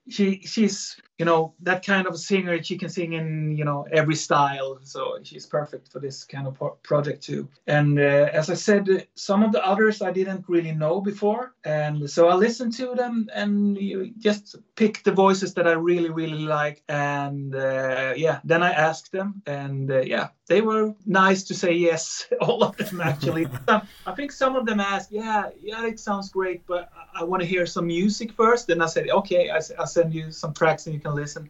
She 0.09 0.41
she's 0.43 0.99
you 1.21 1.25
know 1.25 1.53
that 1.61 1.85
kind 1.85 2.07
of 2.07 2.17
singer 2.17 2.63
she 2.63 2.75
can 2.75 2.89
sing 2.89 3.13
in 3.13 3.55
you 3.55 3.63
know 3.63 3.85
every 3.91 4.15
style. 4.15 4.79
So 4.83 5.19
she's 5.21 5.45
perfect 5.45 5.91
for 5.91 5.99
this 5.99 6.23
kind 6.23 6.47
of 6.47 6.59
project 6.81 7.21
too. 7.21 7.47
And 7.67 7.99
uh, 7.99 8.27
as 8.39 8.49
i 8.49 8.55
said 8.55 8.85
some 9.13 9.43
of 9.43 9.51
the 9.51 9.63
others 9.71 10.01
i 10.01 10.11
didn't 10.11 10.45
really 10.47 10.71
know 10.71 10.99
before. 10.99 11.53
And 11.63 12.09
so 12.09 12.21
i 12.27 12.33
listened 12.33 12.73
to 12.81 12.95
them 12.95 13.29
and 13.35 13.77
you 13.77 14.11
just 14.17 14.55
picked 14.75 15.03
the 15.05 15.11
voices 15.11 15.53
that 15.53 15.67
i 15.67 15.73
really 15.73 16.09
really 16.09 16.43
like. 16.59 16.81
And 16.89 17.53
uh, 17.53 18.13
yeah 18.25 18.39
then 18.43 18.63
i 18.63 18.71
asked 18.71 19.11
them 19.11 19.43
and 19.45 19.91
uh, 19.91 20.01
yeah 20.13 20.29
they 20.47 20.61
were 20.61 20.95
nice 21.05 21.43
to 21.43 21.53
say 21.53 21.73
yes 21.73 22.27
all 22.41 22.63
of 22.63 22.75
them 22.77 22.99
actually. 22.99 23.47
I 23.67 24.13
think 24.15 24.31
some 24.31 24.55
of 24.55 24.65
them 24.65 24.79
asked 24.79 25.11
yeah 25.11 25.49
yeah 25.61 25.85
it 25.85 25.99
sounds 25.99 26.29
great 26.31 26.65
but 26.65 26.89
i 27.19 27.23
want 27.23 27.41
to 27.43 27.47
hear 27.47 27.67
some 27.67 27.85
music 27.85 28.31
first. 28.31 28.71
And 28.71 28.81
i 28.81 28.87
said 28.87 29.07
okay 29.19 29.51
I, 29.51 29.59
i'll 29.77 29.90
send 29.93 30.13
you 30.13 30.31
some 30.31 30.53
tracks 30.53 30.85
and 30.85 30.95
you 30.95 31.01
can 31.01 31.15
listen. 31.15 31.49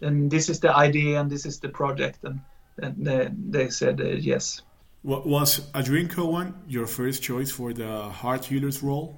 And 0.00 0.30
this 0.30 0.48
is 0.48 0.60
the 0.60 0.74
idea, 0.74 1.20
and 1.20 1.30
this 1.30 1.46
is 1.46 1.60
the 1.60 1.68
project, 1.68 2.24
and, 2.24 2.40
and 2.78 3.06
they, 3.06 3.28
they 3.50 3.70
said 3.70 4.00
uh, 4.00 4.04
yes. 4.04 4.62
What 5.02 5.26
was 5.26 5.60
Adrienne 5.74 6.08
Cowan 6.08 6.54
your 6.68 6.86
first 6.86 7.22
choice 7.22 7.50
for 7.50 7.72
the 7.72 8.02
heart 8.08 8.44
healer's 8.44 8.82
role? 8.82 9.16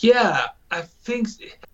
Yeah, 0.00 0.48
I 0.70 0.82
think 0.82 1.28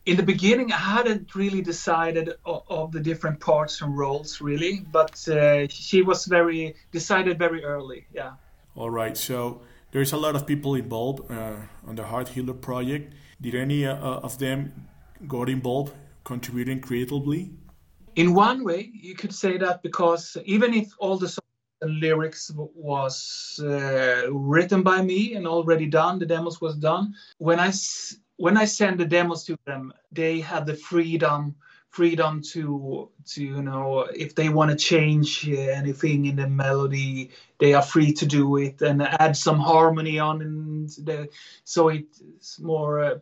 in 0.05 0.17
the 0.17 0.23
beginning 0.23 0.73
I 0.73 0.77
hadn't 0.77 1.35
really 1.35 1.63
decided 1.63 2.35
of, 2.45 2.63
of 2.69 2.93
the 2.93 3.01
different 3.01 3.41
parts 3.41 3.81
and 3.81 3.97
roles 3.97 4.41
really, 4.41 4.85
but 4.93 5.29
uh, 5.29 5.67
she 5.69 6.03
was 6.03 6.27
very 6.27 6.75
decided 6.93 7.39
very 7.39 7.65
early. 7.65 8.07
Yeah. 8.13 8.33
All 8.75 8.91
right. 8.91 9.17
So 9.17 9.63
there's 9.91 10.13
a 10.13 10.17
lot 10.17 10.37
of 10.37 10.47
people 10.47 10.75
involved 10.75 11.31
uh, 11.31 11.57
on 11.87 11.97
the 11.97 12.05
Heart 12.05 12.29
Healer 12.29 12.55
project. 12.55 13.15
Did 13.41 13.55
any 13.55 13.87
uh, 13.87 13.97
of 13.97 14.39
them 14.39 14.89
got 15.27 15.49
involved 15.49 15.95
contributing 16.25 16.81
creatively? 16.81 17.53
In 18.17 18.35
one 18.35 18.65
way, 18.65 18.91
you 18.93 19.15
could 19.15 19.35
say 19.35 19.57
that 19.59 19.83
because 19.83 20.37
even 20.45 20.75
if 20.75 20.93
all 20.99 21.17
the 21.17 21.39
lyrics 21.83 22.51
was 22.55 23.61
uh, 23.63 24.31
written 24.31 24.83
by 24.83 25.03
me 25.03 25.35
and 25.35 25.47
already 25.47 25.87
done, 25.87 26.19
the 26.19 26.27
demos 26.27 26.61
was 26.61 26.77
done. 26.77 27.15
When 27.39 27.59
I 27.61 27.73
when 28.37 28.57
I 28.57 28.65
send 28.65 28.99
the 28.99 29.05
demos 29.05 29.45
to 29.45 29.59
them, 29.67 29.93
they 30.13 30.41
have 30.41 30.67
the 30.67 30.75
freedom 30.75 31.55
freedom 31.91 32.41
to 32.41 33.11
to 33.27 33.43
you 33.43 33.63
know 33.63 34.07
if 34.15 34.35
they 34.37 34.49
want 34.49 34.71
to 34.71 34.77
change 34.77 35.49
anything 35.49 36.25
in 36.27 36.37
the 36.37 36.47
melody 36.47 37.31
they 37.59 37.75
are 37.75 37.83
free 37.83 38.13
to 38.13 38.25
do 38.25 38.57
it 38.59 38.81
and 38.81 39.03
add 39.03 39.37
some 39.37 39.59
harmony 39.59 40.17
on 40.17 40.41
and 40.41 40.89
the, 41.05 41.29
so 41.65 41.89
it's 41.89 42.61
more 42.61 43.01
uh, 43.01 43.19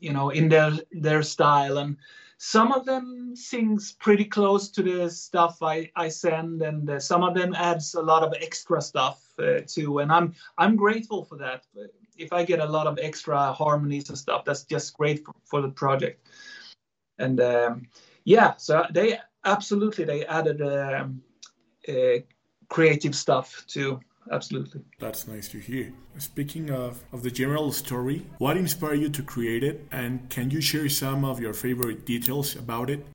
you 0.00 0.12
know 0.12 0.30
in 0.30 0.48
their 0.48 0.72
their 0.90 1.22
style 1.22 1.78
and 1.78 1.96
some 2.38 2.70
of 2.70 2.86
them 2.86 3.34
sings 3.34 3.92
pretty 3.92 4.24
close 4.24 4.68
to 4.70 4.82
the 4.82 5.10
stuff 5.10 5.58
I, 5.60 5.90
I 5.96 6.08
send, 6.08 6.62
and 6.62 6.88
uh, 6.88 7.00
some 7.00 7.24
of 7.24 7.34
them 7.34 7.52
adds 7.54 7.94
a 7.94 8.00
lot 8.00 8.22
of 8.22 8.32
extra 8.40 8.80
stuff 8.80 9.24
uh, 9.40 9.60
too. 9.66 9.98
And 9.98 10.12
I'm 10.12 10.34
I'm 10.56 10.76
grateful 10.76 11.24
for 11.24 11.36
that. 11.38 11.66
If 12.16 12.32
I 12.32 12.44
get 12.44 12.60
a 12.60 12.66
lot 12.66 12.86
of 12.86 12.98
extra 13.02 13.52
harmonies 13.52 14.08
and 14.08 14.16
stuff, 14.16 14.44
that's 14.44 14.62
just 14.62 14.96
great 14.96 15.24
for, 15.24 15.34
for 15.44 15.60
the 15.60 15.68
project. 15.68 16.28
And 17.18 17.40
um, 17.40 17.88
yeah, 18.24 18.54
so 18.56 18.86
they 18.92 19.18
absolutely 19.44 20.04
they 20.04 20.24
added 20.26 20.62
um, 20.62 21.20
uh, 21.88 22.20
creative 22.68 23.16
stuff 23.16 23.64
too 23.66 23.98
absolutely. 24.30 24.82
That's 24.98 25.26
nice 25.26 25.48
to 25.48 25.58
hear. 25.58 25.92
Speaking 26.18 26.70
of, 26.70 27.02
of 27.12 27.22
the 27.22 27.30
general 27.30 27.72
story, 27.72 28.26
what 28.38 28.56
inspired 28.56 29.00
you 29.00 29.08
to 29.10 29.22
create 29.22 29.64
it? 29.64 29.86
And 29.90 30.28
can 30.30 30.50
you 30.50 30.60
share 30.60 30.88
some 30.88 31.24
of 31.24 31.40
your 31.40 31.54
favorite 31.54 32.04
details 32.04 32.56
about 32.56 32.90
it? 32.90 33.06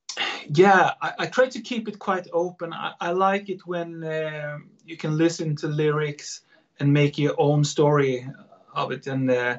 Yeah, 0.48 0.92
I, 1.00 1.12
I 1.20 1.26
try 1.26 1.48
to 1.48 1.60
keep 1.60 1.88
it 1.88 1.98
quite 1.98 2.28
open. 2.32 2.72
I, 2.72 2.92
I 3.00 3.12
like 3.12 3.48
it 3.48 3.66
when 3.66 4.04
uh, 4.04 4.58
you 4.84 4.96
can 4.96 5.16
listen 5.16 5.56
to 5.56 5.68
lyrics 5.68 6.42
and 6.78 6.92
make 6.92 7.18
your 7.18 7.34
own 7.38 7.64
story 7.64 8.28
of 8.74 8.92
it. 8.92 9.06
And 9.06 9.30
uh, 9.30 9.58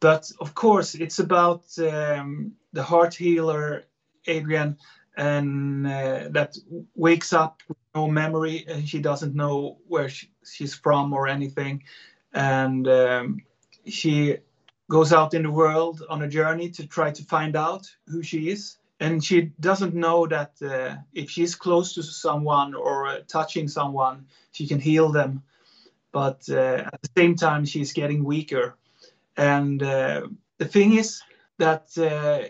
but 0.00 0.30
of 0.40 0.54
course, 0.54 0.94
it's 0.94 1.18
about 1.18 1.64
um, 1.78 2.52
the 2.72 2.82
heart 2.82 3.14
healer 3.14 3.84
Adrienne 4.28 4.76
and 5.16 5.86
uh, 5.86 6.28
that 6.30 6.56
wakes 6.94 7.32
up 7.32 7.60
with 7.68 7.76
no 7.98 8.06
memory 8.22 8.56
she 8.84 9.00
doesn't 9.00 9.34
know 9.34 9.78
where 9.92 10.08
she, 10.08 10.26
she's 10.54 10.74
from 10.84 11.12
or 11.12 11.22
anything. 11.36 11.82
And 12.32 12.86
um, 12.86 13.26
she 13.86 14.38
goes 14.96 15.12
out 15.12 15.34
in 15.34 15.42
the 15.42 15.56
world 15.62 15.96
on 16.08 16.22
a 16.22 16.28
journey 16.38 16.68
to 16.76 16.86
try 16.86 17.10
to 17.18 17.22
find 17.24 17.54
out 17.56 17.84
who 18.10 18.22
she 18.22 18.40
is. 18.54 18.78
And 19.00 19.22
she 19.28 19.52
doesn't 19.60 19.94
know 19.94 20.26
that 20.26 20.52
uh, 20.62 20.96
if 21.12 21.30
she's 21.30 21.54
close 21.54 21.94
to 21.94 22.02
someone 22.02 22.74
or 22.74 22.94
uh, 23.06 23.18
touching 23.36 23.68
someone 23.68 24.26
she 24.52 24.66
can 24.66 24.80
heal 24.80 25.08
them. 25.12 25.42
But 26.12 26.40
uh, 26.48 26.80
at 26.94 27.00
the 27.02 27.10
same 27.16 27.34
time 27.36 27.64
she's 27.64 27.92
getting 27.92 28.24
weaker. 28.24 28.76
And 29.36 29.82
uh, 29.82 30.20
the 30.58 30.68
thing 30.74 30.98
is 30.98 31.22
that 31.58 31.86
uh, 31.98 32.40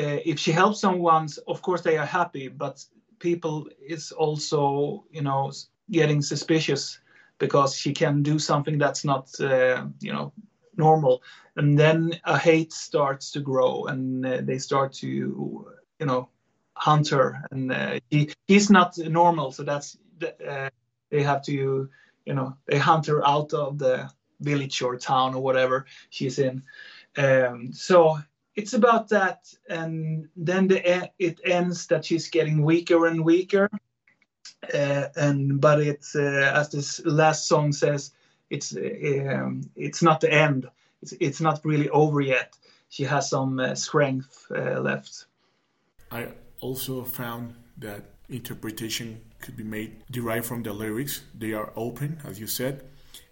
uh, 0.00 0.20
if 0.24 0.38
she 0.38 0.52
helps 0.52 0.80
someone, 0.80 1.28
of 1.46 1.62
course 1.62 1.82
they 1.82 1.96
are 1.98 2.06
happy, 2.20 2.48
but 2.48 2.84
people 3.18 3.68
is 3.80 4.12
also, 4.12 5.04
you 5.10 5.22
know, 5.22 5.52
getting 5.90 6.22
suspicious 6.22 6.98
because 7.38 7.76
she 7.76 7.92
can 7.92 8.22
do 8.22 8.38
something 8.38 8.78
that's 8.78 9.04
not, 9.04 9.28
uh, 9.40 9.86
you 10.00 10.12
know, 10.12 10.32
normal, 10.76 11.22
and 11.56 11.78
then 11.78 12.12
a 12.24 12.38
hate 12.38 12.72
starts 12.72 13.30
to 13.32 13.40
grow, 13.40 13.86
and 13.86 14.26
uh, 14.26 14.40
they 14.42 14.58
start 14.58 14.92
to, 14.92 15.06
you 15.06 16.06
know, 16.06 16.28
hunt 16.74 17.08
her, 17.08 17.42
and 17.50 17.72
uh, 17.72 17.98
he, 18.10 18.30
he's 18.46 18.70
not 18.70 18.96
normal, 18.98 19.52
so 19.52 19.62
that's 19.62 19.96
uh, 20.46 20.68
they 21.10 21.22
have 21.22 21.42
to, 21.42 21.88
you 22.26 22.34
know, 22.34 22.56
they 22.66 22.78
hunt 22.78 23.06
her 23.06 23.26
out 23.26 23.52
of 23.52 23.78
the 23.78 24.10
village 24.40 24.82
or 24.82 24.96
town 24.96 25.34
or 25.34 25.42
whatever 25.42 25.86
she's 26.10 26.38
in. 26.38 26.62
Um, 27.16 27.72
so 27.72 28.18
it's 28.56 28.72
about 28.72 29.08
that, 29.10 29.52
and 29.68 30.28
then 30.34 30.66
the 30.68 31.10
it 31.18 31.40
ends 31.44 31.86
that 31.88 32.04
she's 32.06 32.28
getting 32.28 32.62
weaker 32.62 33.06
and 33.06 33.24
weaker. 33.24 33.70
Uh, 34.72 35.08
and 35.16 35.60
but 35.60 35.80
it's 35.80 36.16
uh, 36.16 36.52
as 36.54 36.70
this 36.70 37.04
last 37.04 37.46
song 37.46 37.72
says, 37.72 38.12
it's 38.48 38.74
um, 38.74 39.62
it's 39.76 40.02
not 40.02 40.20
the 40.20 40.32
end. 40.32 40.68
It's 41.02 41.12
it's 41.20 41.40
not 41.40 41.64
really 41.64 41.90
over 41.90 42.22
yet. 42.22 42.56
She 42.88 43.04
has 43.04 43.28
some 43.28 43.60
uh, 43.60 43.74
strength 43.74 44.46
uh, 44.50 44.80
left. 44.80 45.26
I 46.10 46.28
also 46.60 47.04
found 47.04 47.54
that 47.78 48.04
interpretation 48.30 49.20
could 49.40 49.56
be 49.56 49.64
made 49.64 50.02
derived 50.10 50.46
from 50.46 50.62
the 50.62 50.72
lyrics. 50.72 51.22
They 51.38 51.52
are 51.52 51.72
open, 51.76 52.20
as 52.24 52.40
you 52.40 52.46
said. 52.46 52.84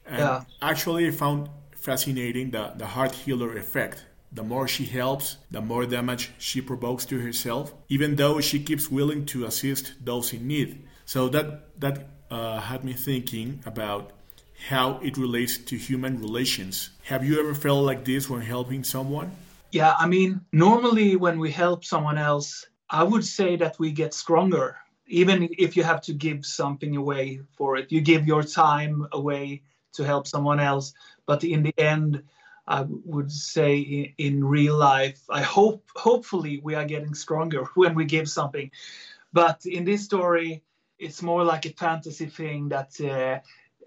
And 0.07 0.19
yeah. 0.19 0.45
actually, 0.61 1.07
I 1.09 1.13
found 1.13 1.49
fascinating 1.75 2.51
the, 2.51 2.73
the 2.77 2.87
heart 2.87 3.15
healer 3.15 3.57
effect 3.57 4.05
the 4.35 4.43
more 4.43 4.67
she 4.67 4.85
helps, 4.85 5.37
the 5.51 5.61
more 5.61 5.87
damage 5.87 6.33
she 6.39 6.61
provokes 6.61 7.05
to 7.07 7.21
herself, 7.21 7.73
even 7.89 8.17
though 8.17 8.41
she 8.41 8.59
keeps 8.59 8.91
willing 8.91 9.25
to 9.27 9.45
assist 9.45 9.95
those 10.05 10.33
in 10.33 10.49
need. 10.49 10.87
So 11.07 11.29
that 11.29 11.81
that 11.81 12.07
uh, 12.31 12.61
had 12.61 12.85
me 12.85 12.95
thinking 12.95 13.63
about 13.65 14.11
how 14.69 14.99
it 15.03 15.17
relates 15.17 15.59
to 15.59 15.77
human 15.77 16.21
relations. 16.21 16.91
Have 17.05 17.25
you 17.25 17.39
ever 17.39 17.55
felt 17.55 17.85
like 17.85 18.05
this 18.05 18.29
when 18.29 18.41
helping 18.41 18.83
someone? 18.83 19.31
Yeah, 19.71 19.95
I 19.99 20.07
mean, 20.07 20.41
normally 20.53 21.17
when 21.17 21.39
we 21.39 21.51
help 21.51 21.85
someone 21.85 22.19
else, 22.19 22.67
I 22.89 23.03
would 23.03 23.25
say 23.25 23.57
that 23.57 23.79
we 23.79 23.93
get 23.93 24.15
stronger. 24.15 24.77
Even 25.07 25.49
if 25.59 25.77
you 25.77 25.83
have 25.83 26.01
to 26.03 26.13
give 26.13 26.47
something 26.47 26.97
away 26.97 27.41
for 27.57 27.77
it, 27.77 27.93
you 27.93 28.01
give 28.01 28.27
your 28.27 28.43
time 28.43 29.07
away 29.13 29.63
to 29.95 30.05
help 30.05 30.27
someone 30.27 30.61
else. 30.61 30.95
But 31.27 31.45
in 31.45 31.63
the 31.63 31.75
end, 31.77 32.23
I 32.67 32.87
would 32.89 33.31
say 33.31 33.79
in, 33.79 34.13
in, 34.19 34.45
real 34.45 34.77
life. 34.77 35.21
I 35.29 35.43
hope, 35.43 35.85
hopefully, 35.95 36.61
we 36.63 36.75
are 36.75 36.85
getting 36.85 37.15
stronger 37.15 37.65
when 37.75 37.95
we 37.95 38.05
give 38.05 38.29
something. 38.29 38.71
But 39.33 39.67
in 39.67 39.85
this 39.85 40.05
story, 40.05 40.63
it's 40.99 41.23
more 41.23 41.45
like 41.45 41.67
a 41.67 41.71
fantasy 41.71 42.27
thing 42.27 42.69
that 42.69 42.99
uh, 43.01 43.41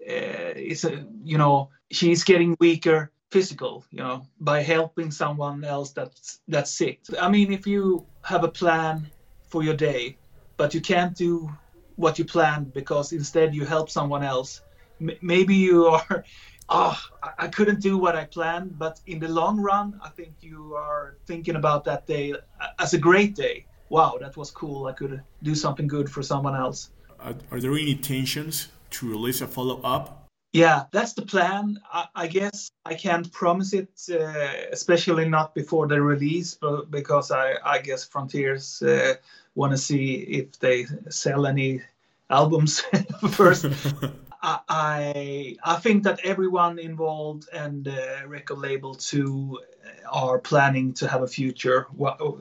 uh, 0.06 0.54
it's 0.56 0.84
a, 0.84 1.06
you 1.24 1.38
know, 1.38 1.70
she's 1.90 2.22
getting 2.22 2.56
weaker 2.60 3.10
physical, 3.30 3.84
you 3.90 3.98
know, 3.98 4.26
by 4.40 4.62
helping 4.62 5.10
someone 5.10 5.64
else 5.64 5.92
that's 5.92 6.40
that's 6.48 6.70
sick. 6.70 7.00
I 7.20 7.28
mean, 7.28 7.52
if 7.52 7.66
you 7.66 8.06
have 8.22 8.44
a 8.44 8.48
plan 8.48 9.10
for 9.48 9.62
your 9.62 9.74
day, 9.74 10.18
but 10.56 10.74
you 10.74 10.80
can't 10.80 11.16
do 11.16 11.50
what 11.96 12.18
you 12.18 12.24
planned 12.24 12.72
because 12.72 13.12
instead 13.12 13.54
you 13.54 13.64
help 13.64 13.90
someone 13.90 14.22
else, 14.22 14.60
M- 15.00 15.18
maybe 15.20 15.54
you 15.54 15.86
are 15.86 16.24
oh, 16.68 17.00
I 17.38 17.48
couldn't 17.48 17.80
do 17.80 17.98
what 17.98 18.16
I 18.16 18.24
planned. 18.24 18.78
But 18.78 19.00
in 19.06 19.18
the 19.18 19.28
long 19.28 19.60
run, 19.60 20.00
I 20.02 20.08
think 20.10 20.34
you 20.40 20.74
are 20.74 21.16
thinking 21.26 21.56
about 21.56 21.84
that 21.84 22.06
day 22.06 22.34
as 22.78 22.94
a 22.94 22.98
great 22.98 23.34
day. 23.34 23.66
Wow, 23.88 24.18
that 24.20 24.36
was 24.36 24.50
cool. 24.50 24.86
I 24.86 24.92
could 24.92 25.22
do 25.42 25.54
something 25.54 25.86
good 25.86 26.10
for 26.10 26.22
someone 26.22 26.54
else. 26.54 26.90
Are, 27.20 27.34
are 27.50 27.60
there 27.60 27.72
any 27.72 27.90
intentions 27.90 28.68
to 28.90 29.08
release 29.08 29.40
a 29.40 29.46
follow 29.46 29.80
up? 29.82 30.28
Yeah, 30.52 30.84
that's 30.92 31.12
the 31.12 31.22
plan. 31.22 31.78
I, 31.92 32.06
I 32.14 32.26
guess 32.26 32.70
I 32.84 32.94
can't 32.94 33.30
promise 33.32 33.74
it, 33.74 33.90
uh, 34.10 34.68
especially 34.72 35.28
not 35.28 35.54
before 35.54 35.86
the 35.86 36.00
release, 36.00 36.54
but 36.54 36.90
because 36.90 37.30
I, 37.30 37.56
I 37.64 37.80
guess 37.80 38.04
Frontiers 38.04 38.82
uh, 38.82 39.14
want 39.54 39.72
to 39.72 39.78
see 39.78 40.14
if 40.14 40.58
they 40.58 40.86
sell 41.10 41.46
any 41.46 41.82
albums 42.30 42.80
first. 43.30 43.66
I 44.42 45.56
I 45.64 45.76
think 45.76 46.04
that 46.04 46.20
everyone 46.24 46.78
involved 46.78 47.48
and 47.52 47.84
the 47.84 48.22
record 48.26 48.58
label 48.58 48.94
too 48.94 49.58
uh, 49.84 50.08
are 50.10 50.38
planning 50.38 50.94
to 50.94 51.08
have 51.08 51.22
a 51.22 51.26
future. 51.26 51.86
Uh, 52.00 52.32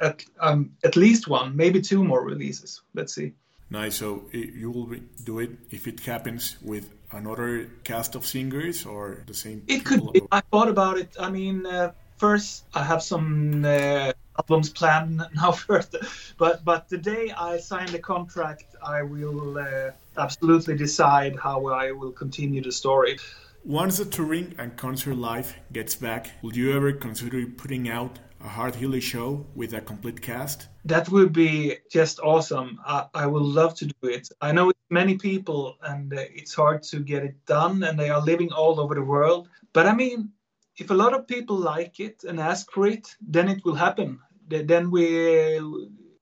at 0.00 0.24
um, 0.40 0.72
at 0.84 0.96
least 0.96 1.28
one, 1.28 1.56
maybe 1.56 1.80
two 1.80 2.04
more 2.04 2.22
releases. 2.22 2.82
Let's 2.94 3.14
see. 3.14 3.32
Nice. 3.70 3.96
So 3.96 4.24
you 4.32 4.70
will 4.70 4.96
do 5.24 5.40
it 5.40 5.50
if 5.70 5.86
it 5.86 6.00
happens 6.00 6.56
with 6.62 6.92
another 7.12 7.70
cast 7.84 8.14
of 8.14 8.26
singers 8.26 8.86
or 8.86 9.22
the 9.26 9.34
same. 9.34 9.62
It 9.66 9.84
could. 9.84 10.12
Be. 10.12 10.22
I 10.30 10.40
thought 10.40 10.68
about 10.68 10.98
it. 10.98 11.16
I 11.18 11.30
mean, 11.30 11.66
uh, 11.66 11.92
first 12.16 12.64
I 12.74 12.82
have 12.84 13.02
some 13.02 13.64
uh, 13.64 14.12
albums 14.38 14.70
planned 14.70 15.22
now 15.34 15.52
first, 15.52 15.96
but 16.38 16.64
but 16.64 16.88
the 16.88 16.98
day 16.98 17.32
I 17.36 17.58
sign 17.58 17.86
the 17.92 17.98
contract, 17.98 18.64
I 18.82 19.02
will 19.02 19.58
uh, 19.58 19.90
absolutely 20.18 20.76
decide 20.76 21.36
how 21.36 21.66
I 21.66 21.92
will 21.92 22.12
continue 22.12 22.62
the 22.62 22.72
story. 22.72 23.18
Once 23.64 23.98
the 23.98 24.04
touring 24.04 24.54
and 24.58 24.76
concert 24.76 25.16
life 25.16 25.54
gets 25.72 25.96
back, 25.96 26.30
will 26.42 26.54
you 26.54 26.72
ever 26.76 26.92
consider 26.92 27.44
putting 27.46 27.88
out 27.88 28.18
a 28.40 28.48
Heart 28.48 28.76
Healer 28.76 29.00
show 29.00 29.44
with 29.54 29.74
a 29.74 29.80
complete 29.80 30.22
cast? 30.22 30.68
That 30.84 31.08
would 31.08 31.32
be 31.32 31.78
just 31.90 32.20
awesome. 32.20 32.78
I, 32.86 33.06
I 33.12 33.26
would 33.26 33.42
love 33.42 33.74
to 33.76 33.86
do 33.86 34.08
it. 34.08 34.28
I 34.40 34.52
know 34.52 34.70
many 34.88 35.16
people 35.16 35.78
and 35.82 36.12
uh, 36.12 36.20
it's 36.32 36.54
hard 36.54 36.84
to 36.84 37.00
get 37.00 37.24
it 37.24 37.44
done, 37.46 37.82
and 37.82 37.98
they 37.98 38.08
are 38.08 38.20
living 38.20 38.52
all 38.52 38.78
over 38.78 38.94
the 38.94 39.02
world. 39.02 39.48
But 39.72 39.86
I 39.86 39.94
mean, 39.94 40.30
if 40.76 40.90
a 40.90 40.94
lot 40.94 41.14
of 41.14 41.26
people 41.26 41.56
like 41.56 41.98
it 41.98 42.22
and 42.22 42.38
ask 42.38 42.70
for 42.70 42.86
it, 42.86 43.16
then 43.20 43.48
it 43.48 43.64
will 43.64 43.74
happen. 43.74 44.20
Then 44.48 44.90
we 44.92 45.58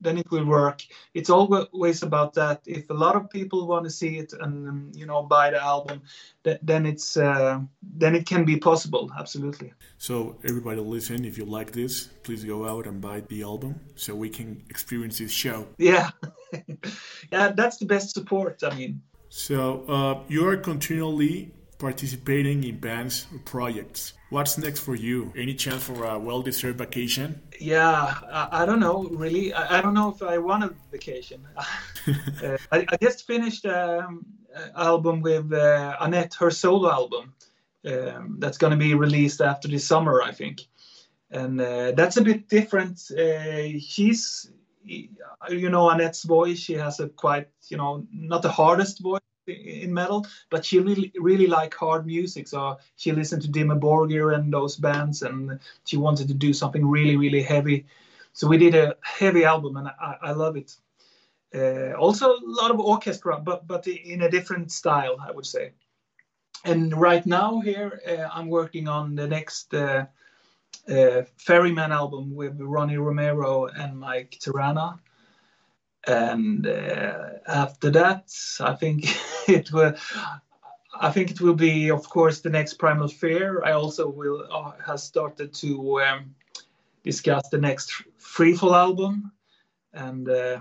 then 0.04 0.18
it 0.18 0.30
will 0.30 0.44
work. 0.44 0.82
It's 1.14 1.30
always 1.30 2.02
about 2.02 2.34
that. 2.34 2.60
If 2.66 2.90
a 2.90 2.94
lot 2.94 3.16
of 3.16 3.30
people 3.30 3.66
want 3.66 3.84
to 3.84 3.90
see 3.90 4.18
it 4.18 4.32
and 4.32 4.68
um, 4.68 4.92
you 4.94 5.06
know 5.06 5.22
buy 5.22 5.50
the 5.50 5.62
album, 5.62 6.02
then 6.62 6.86
it's 6.86 7.16
uh, 7.16 7.60
then 7.82 8.14
it 8.14 8.26
can 8.26 8.44
be 8.44 8.56
possible. 8.58 9.10
Absolutely. 9.18 9.72
So 9.98 10.36
everybody, 10.44 10.80
listen. 10.80 11.24
If 11.24 11.38
you 11.38 11.44
like 11.44 11.72
this, 11.72 12.08
please 12.22 12.44
go 12.44 12.68
out 12.68 12.86
and 12.86 13.00
buy 13.00 13.20
the 13.20 13.42
album 13.42 13.80
so 13.96 14.14
we 14.14 14.28
can 14.28 14.62
experience 14.70 15.18
this 15.18 15.32
show. 15.32 15.66
Yeah, 15.78 16.10
yeah, 17.32 17.52
that's 17.56 17.78
the 17.78 17.86
best 17.86 18.14
support. 18.14 18.62
I 18.62 18.74
mean. 18.76 19.02
So 19.28 19.84
uh, 19.88 20.22
you 20.28 20.46
are 20.46 20.56
continually 20.56 21.50
participating 21.78 22.64
in 22.64 22.78
bands 22.78 23.26
or 23.32 23.38
projects. 23.40 24.14
What's 24.30 24.58
next 24.58 24.80
for 24.80 24.94
you? 24.94 25.32
Any 25.36 25.54
chance 25.54 25.84
for 25.84 26.04
a 26.04 26.18
well 26.18 26.42
deserved 26.42 26.78
vacation? 26.78 27.40
Yeah, 27.60 28.14
I, 28.30 28.62
I, 28.62 28.66
don't 28.66 28.80
know 28.80 29.04
really. 29.04 29.52
I, 29.52 29.78
I, 29.78 29.80
don't 29.82 29.94
know 29.94 30.10
if 30.10 30.22
I 30.22 30.38
want 30.38 30.64
a 30.64 30.74
vacation. 30.90 31.46
uh, 31.56 32.56
I, 32.72 32.86
I, 32.88 32.96
just 33.00 33.26
finished 33.26 33.64
um, 33.66 34.24
an 34.54 34.70
album 34.76 35.20
with 35.20 35.52
uh, 35.52 35.96
Anette, 36.00 36.34
her 36.34 36.50
solo 36.50 36.90
album. 36.90 37.34
Um, 37.86 38.36
that's 38.38 38.56
going 38.56 38.70
to 38.70 38.78
be 38.78 38.94
released 38.94 39.40
after 39.42 39.68
the 39.68 39.78
summer, 39.78 40.22
I 40.22 40.32
think. 40.32 40.62
And 41.30 41.60
uh, 41.60 41.92
that's 41.92 42.16
a 42.16 42.22
bit 42.22 42.48
different. 42.48 42.98
Uh, 43.10 43.78
she's, 43.78 44.50
you 44.82 45.70
know, 45.70 45.90
Anette's 45.90 46.22
voice. 46.22 46.58
She 46.58 46.74
has 46.74 47.00
a 47.00 47.08
quite, 47.08 47.48
you 47.68 47.76
know, 47.76 48.06
not 48.10 48.42
the 48.42 48.50
hardest 48.50 49.00
voice 49.00 49.20
in 49.46 49.92
metal, 49.92 50.26
but 50.50 50.64
she 50.64 50.78
really 50.78 51.12
really 51.16 51.46
like 51.46 51.74
hard 51.74 52.06
music. 52.06 52.48
So 52.48 52.78
she 52.96 53.12
listened 53.12 53.42
to 53.42 53.48
Dimmu 53.48 53.80
Borgir 53.80 54.34
and 54.34 54.52
those 54.52 54.76
bands, 54.76 55.22
and 55.22 55.60
she 55.84 55.96
wanted 55.96 56.28
to 56.28 56.34
do 56.34 56.52
something 56.52 56.86
really 56.86 57.16
really 57.16 57.42
heavy. 57.42 57.86
So 58.32 58.48
we 58.48 58.58
did 58.58 58.74
a 58.74 58.96
heavy 59.02 59.44
album, 59.44 59.76
and 59.76 59.88
I, 59.88 60.16
I 60.22 60.32
love 60.32 60.56
it. 60.56 60.76
Uh, 61.54 61.92
also 61.92 62.32
a 62.32 62.40
lot 62.42 62.70
of 62.70 62.80
orchestra, 62.80 63.38
but 63.40 63.66
but 63.66 63.86
in 63.86 64.22
a 64.22 64.30
different 64.30 64.72
style, 64.72 65.16
I 65.20 65.30
would 65.30 65.46
say. 65.46 65.72
And 66.64 66.94
right 66.98 67.24
now 67.26 67.60
here, 67.60 68.00
uh, 68.08 68.28
I'm 68.32 68.48
working 68.48 68.88
on 68.88 69.14
the 69.14 69.26
next 69.26 69.74
uh, 69.74 70.06
uh 70.88 71.22
Ferryman 71.36 71.92
album 71.92 72.34
with 72.34 72.60
Ronnie 72.60 72.98
Romero 72.98 73.66
and 73.66 73.98
Mike 73.98 74.38
Terrana 74.40 74.98
and 76.06 76.66
uh, 76.66 77.18
after 77.46 77.90
that, 77.90 78.30
I 78.60 78.74
think 78.74 79.06
it 79.48 79.72
will. 79.72 79.94
I 81.00 81.10
think 81.10 81.30
it 81.30 81.40
will 81.40 81.54
be, 81.54 81.90
of 81.90 82.08
course, 82.08 82.40
the 82.40 82.50
next 82.50 82.74
Primal 82.74 83.08
Fear. 83.08 83.62
I 83.64 83.72
also 83.72 84.08
will 84.08 84.46
uh, 84.50 84.72
has 84.86 85.02
started 85.02 85.52
to 85.54 86.00
um, 86.02 86.34
discuss 87.02 87.48
the 87.48 87.58
next 87.58 87.90
Freefall 88.18 88.74
album, 88.74 89.32
and 89.92 90.28
uh, 90.28 90.60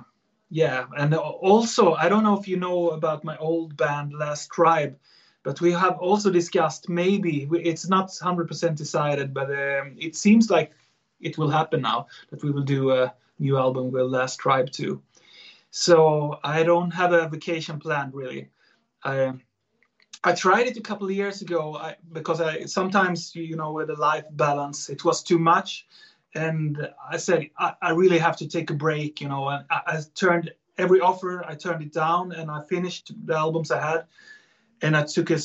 yeah, 0.49 0.85
and 0.97 1.13
also 1.13 1.93
I 1.93 2.09
don't 2.09 2.23
know 2.23 2.39
if 2.39 2.47
you 2.47 2.57
know 2.57 2.89
about 2.91 3.23
my 3.23 3.37
old 3.37 3.77
band 3.77 4.13
Last 4.13 4.49
Tribe, 4.51 4.97
but 5.43 5.61
we 5.61 5.71
have 5.71 5.97
also 5.99 6.31
discussed 6.31 6.89
maybe 6.89 7.47
it's 7.63 7.87
not 7.87 8.09
100% 8.09 8.75
decided, 8.75 9.33
but 9.33 9.49
um, 9.51 9.95
it 9.99 10.15
seems 10.15 10.49
like 10.49 10.71
it 11.21 11.37
will 11.37 11.49
happen 11.49 11.81
now 11.81 12.07
that 12.31 12.43
we 12.43 12.51
will 12.51 12.63
do 12.63 12.91
a 12.91 13.13
new 13.39 13.57
album 13.57 13.91
with 13.91 14.03
Last 14.03 14.37
Tribe 14.37 14.71
too. 14.71 15.01
So 15.71 16.39
I 16.43 16.63
don't 16.63 16.91
have 16.91 17.13
a 17.13 17.27
vacation 17.27 17.79
planned 17.79 18.13
really. 18.13 18.49
I 19.03 19.33
I 20.23 20.33
tried 20.33 20.67
it 20.67 20.77
a 20.77 20.81
couple 20.81 21.07
of 21.07 21.13
years 21.13 21.41
ago 21.41 21.75
I, 21.75 21.95
because 22.11 22.39
I 22.39 22.65
sometimes 22.65 23.35
you 23.35 23.55
know 23.55 23.71
with 23.73 23.87
the 23.87 23.95
life 23.95 24.25
balance 24.31 24.89
it 24.89 25.03
was 25.03 25.21
too 25.21 25.37
much, 25.37 25.85
and 26.33 26.89
I 27.09 27.17
said 27.17 27.49
I, 27.57 27.73
I 27.81 27.91
really 27.91 28.19
have 28.19 28.37
to 28.37 28.47
take 28.47 28.69
a 28.69 28.73
break. 28.73 29.21
You 29.21 29.27
know, 29.27 29.49
and 29.49 29.65
I, 29.69 29.81
I 29.87 30.01
turned 30.15 30.51
every 30.77 31.01
offer 31.01 31.43
I 31.45 31.55
turned 31.55 31.81
it 31.81 31.93
down, 31.93 32.31
and 32.31 32.49
I 32.49 32.63
finished 32.63 33.11
the 33.25 33.35
albums 33.35 33.71
I 33.71 33.81
had, 33.81 34.05
and 34.81 34.95
I 34.95 35.03
took 35.03 35.29
a 35.31 35.39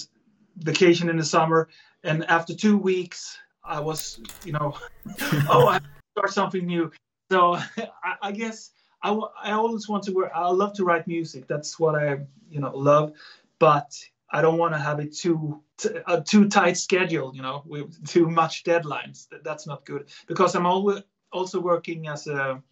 vacation 0.58 1.08
in 1.08 1.16
the 1.16 1.24
summer. 1.24 1.68
And 2.04 2.24
after 2.30 2.54
two 2.54 2.78
weeks, 2.78 3.36
I 3.64 3.80
was 3.80 4.20
you 4.44 4.52
know, 4.52 4.76
oh 5.50 5.66
I 5.68 5.80
start 6.16 6.32
something 6.32 6.64
new. 6.64 6.92
So 7.30 7.54
I, 8.04 8.14
I 8.22 8.32
guess 8.32 8.70
I, 9.02 9.12
I 9.42 9.52
always 9.52 9.88
want 9.88 10.04
to 10.04 10.12
work. 10.12 10.30
I 10.34 10.48
love 10.50 10.72
to 10.74 10.84
write 10.84 11.06
music. 11.06 11.46
That's 11.46 11.78
what 11.78 11.94
I 11.94 12.20
you 12.50 12.60
know 12.60 12.76
love, 12.76 13.12
but 13.58 13.92
I 14.30 14.42
don't 14.42 14.58
want 14.58 14.74
to 14.74 14.78
have 14.78 15.00
it 15.00 15.16
too 15.16 15.62
a 16.06 16.20
too 16.20 16.48
tight 16.48 16.76
schedule. 16.76 17.34
You 17.34 17.42
know, 17.42 17.62
with 17.66 18.06
too 18.06 18.28
much 18.28 18.64
deadlines. 18.64 19.26
That's 19.42 19.66
not 19.66 19.84
good 19.84 20.08
because 20.26 20.54
I'm 20.54 20.66
always 20.66 21.02
also 21.32 21.60
working 21.60 22.08
as 22.08 22.26
a 22.26 22.62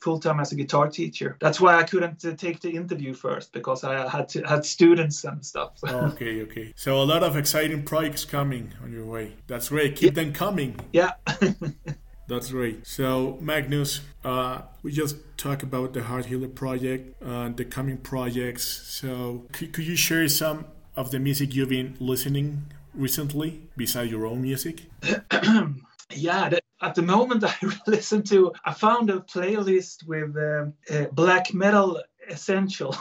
full 0.00 0.18
time 0.18 0.40
as 0.40 0.52
a 0.52 0.56
guitar 0.56 0.88
teacher. 0.88 1.36
That's 1.40 1.60
why 1.60 1.76
I 1.76 1.82
couldn't 1.82 2.24
uh, 2.24 2.34
take 2.34 2.60
the 2.60 2.70
interview 2.70 3.12
first 3.14 3.52
because 3.52 3.84
I 3.84 4.08
had 4.08 4.28
to, 4.30 4.42
had 4.42 4.64
students 4.64 5.24
and 5.24 5.44
stuff. 5.44 5.78
okay, 5.86 6.42
okay. 6.42 6.72
So 6.76 7.00
a 7.00 7.04
lot 7.04 7.22
of 7.22 7.36
exciting 7.36 7.84
projects 7.84 8.24
coming 8.24 8.72
on 8.82 8.92
your 8.92 9.04
way. 9.04 9.36
That's 9.46 9.68
great. 9.68 9.96
Keep 9.96 10.16
yeah. 10.16 10.24
them 10.24 10.32
coming. 10.32 10.80
Yeah. 10.92 11.12
That's 12.30 12.52
great. 12.52 12.86
So, 12.86 13.38
Magnus, 13.40 14.02
uh, 14.24 14.62
we 14.84 14.92
just 14.92 15.16
talked 15.36 15.64
about 15.64 15.94
the 15.94 16.04
Heart 16.04 16.26
Healer 16.26 16.46
project, 16.46 17.20
uh, 17.20 17.48
the 17.48 17.64
coming 17.64 17.96
projects. 17.96 18.62
So, 18.64 19.46
could, 19.50 19.72
could 19.72 19.84
you 19.84 19.96
share 19.96 20.28
some 20.28 20.66
of 20.94 21.10
the 21.10 21.18
music 21.18 21.56
you've 21.56 21.70
been 21.70 21.96
listening 21.98 22.66
recently, 22.94 23.62
besides 23.76 24.12
your 24.12 24.28
own 24.28 24.42
music? 24.42 24.82
yeah, 26.14 26.50
at 26.80 26.94
the 26.94 27.02
moment 27.02 27.42
I 27.48 27.54
listen 27.88 28.22
to, 28.24 28.52
I 28.64 28.74
found 28.74 29.10
a 29.10 29.18
playlist 29.18 30.06
with 30.06 30.36
um, 30.36 30.74
uh, 30.88 31.06
black 31.10 31.52
metal 31.52 32.00
essential. 32.30 32.94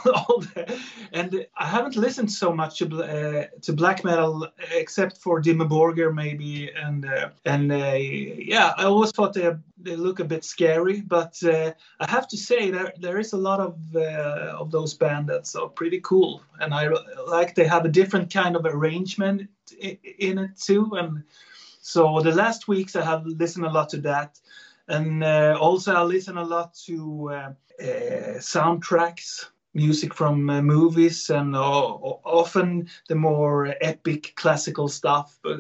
and 1.14 1.46
I 1.58 1.66
haven't 1.66 1.96
listened 1.96 2.32
so 2.32 2.54
much 2.54 2.80
to, 2.80 3.04
uh, 3.04 3.46
to 3.62 3.74
black 3.74 4.04
metal 4.04 4.48
except 4.72 5.18
for 5.18 5.42
Dimmu 5.42 5.70
Borgir 5.70 6.14
maybe, 6.14 6.72
and 6.72 7.06
uh, 7.06 7.30
and 7.46 7.72
uh, 7.72 7.96
yeah, 7.96 8.74
I 8.78 8.86
always 8.86 9.12
thought 9.12 9.34
they 9.34 9.52
they 9.78 9.96
look 9.96 10.20
a 10.20 10.26
bit 10.26 10.44
scary, 10.44 11.02
but 11.02 11.42
uh, 11.44 11.72
I 12.00 12.10
have 12.10 12.28
to 12.30 12.38
say 12.38 12.72
there 12.72 12.94
there 13.00 13.20
is 13.20 13.34
a 13.34 13.38
lot 13.38 13.60
of 13.60 13.78
uh, 13.96 14.56
of 14.60 14.72
those 14.72 14.94
bands 14.94 15.28
that 15.30 15.60
are 15.60 15.70
pretty 15.70 16.02
cool, 16.02 16.42
and 16.60 16.74
I 16.74 16.90
like 17.28 17.56
they 17.56 17.68
have 17.68 17.86
a 17.86 17.90
different 17.90 18.34
kind 18.34 18.56
of 18.56 18.66
arrangement 18.66 19.50
in 19.80 20.38
it 20.40 20.58
too, 20.58 20.92
and. 20.94 21.24
So 21.82 22.20
the 22.20 22.36
last 22.36 22.68
weeks 22.68 22.96
I 22.96 23.04
have 23.04 23.26
listened 23.26 23.66
a 23.66 23.72
lot 23.72 23.90
to 23.90 24.02
that, 24.02 24.38
and 24.90 25.24
uh, 25.24 25.58
also 25.60 25.94
I 25.94 26.04
listen 26.04 26.38
a 26.38 26.44
lot 26.44 26.74
to 26.86 27.30
uh, 27.32 27.34
uh, 27.36 27.54
soundtracks, 28.40 29.46
music 29.74 30.14
from 30.14 30.50
uh, 30.50 30.62
movies, 30.62 31.30
and 31.30 31.56
uh, 31.56 31.60
often 31.62 32.90
the 33.08 33.16
more 33.16 33.76
epic 33.82 34.34
classical 34.36 34.88
stuff, 34.88 35.40
but, 35.44 35.60